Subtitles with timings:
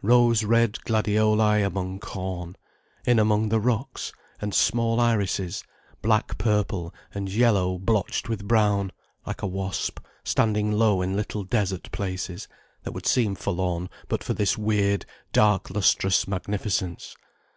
[0.00, 2.54] Rose red gladioli among corn,
[3.04, 5.64] in among the rocks, and small irises,
[6.02, 8.92] black purple and yellow blotched with brown,
[9.26, 12.46] like a wasp, standing low in little desert places,
[12.84, 17.16] that would seem forlorn but for this weird, dark lustrous magnificence.